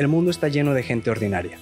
[0.00, 1.58] El mundo está lleno de gente ordinaria,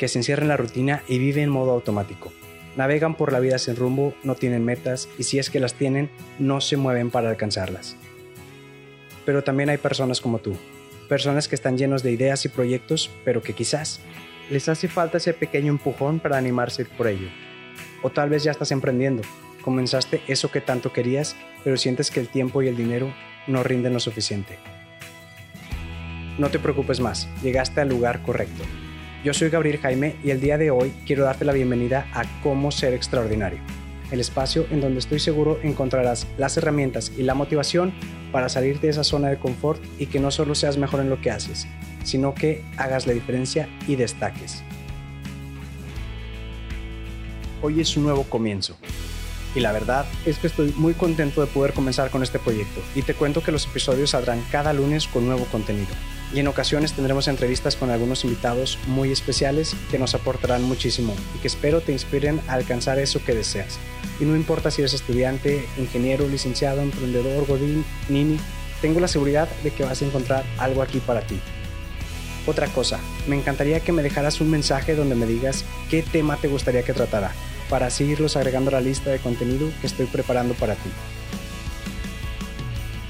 [0.00, 2.32] que se encierra en la rutina y vive en modo automático.
[2.76, 6.10] Navegan por la vida sin rumbo, no tienen metas y si es que las tienen,
[6.40, 7.94] no se mueven para alcanzarlas.
[9.24, 10.56] Pero también hay personas como tú,
[11.08, 14.00] personas que están llenos de ideas y proyectos, pero que quizás
[14.50, 17.28] les hace falta ese pequeño empujón para animarse por ello.
[18.02, 19.22] O tal vez ya estás emprendiendo,
[19.62, 23.14] comenzaste eso que tanto querías, pero sientes que el tiempo y el dinero
[23.46, 24.58] no rinden lo suficiente.
[26.38, 28.62] No te preocupes más, llegaste al lugar correcto.
[29.24, 32.70] Yo soy Gabriel Jaime y el día de hoy quiero darte la bienvenida a Cómo
[32.70, 33.58] Ser Extraordinario,
[34.12, 37.92] el espacio en donde estoy seguro encontrarás las herramientas y la motivación
[38.30, 41.20] para salir de esa zona de confort y que no solo seas mejor en lo
[41.20, 41.66] que haces,
[42.04, 44.62] sino que hagas la diferencia y destaques.
[47.62, 48.76] Hoy es un nuevo comienzo.
[49.58, 53.02] Y la verdad es que estoy muy contento de poder comenzar con este proyecto y
[53.02, 55.88] te cuento que los episodios saldrán cada lunes con nuevo contenido
[56.32, 61.40] y en ocasiones tendremos entrevistas con algunos invitados muy especiales que nos aportarán muchísimo y
[61.40, 63.80] que espero te inspiren a alcanzar eso que deseas.
[64.20, 68.38] Y no importa si eres estudiante, ingeniero, licenciado, emprendedor, godín, nini,
[68.80, 71.40] tengo la seguridad de que vas a encontrar algo aquí para ti.
[72.46, 76.46] Otra cosa, me encantaría que me dejaras un mensaje donde me digas qué tema te
[76.46, 77.32] gustaría que tratara,
[77.68, 80.90] para así irlos agregando a la lista de contenido que estoy preparando para ti.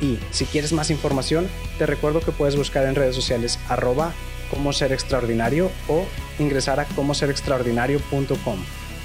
[0.00, 4.12] Y si quieres más información, te recuerdo que puedes buscar en redes sociales arroba
[4.50, 6.04] como ser extraordinario o
[6.38, 8.58] ingresar a comoserextraordinario.com,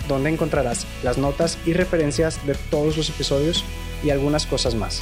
[0.07, 3.63] donde encontrarás las notas y referencias de todos los episodios
[4.03, 5.01] y algunas cosas más.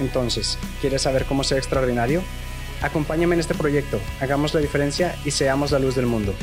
[0.00, 2.22] Entonces, ¿quieres saber cómo ser extraordinario?
[2.80, 6.34] Acompáñame en este proyecto, hagamos la diferencia y seamos la luz del mundo.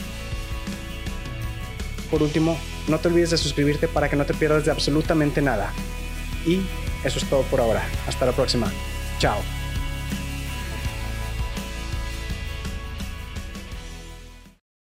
[2.09, 2.57] Por último,
[2.87, 5.71] no te olvides de suscribirte para que no te pierdas de absolutamente nada.
[6.45, 6.61] Y
[7.03, 7.83] eso es todo por ahora.
[8.07, 8.71] Hasta la próxima.
[9.19, 9.58] Chao.